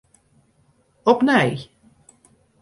Opnij. 1.05 1.69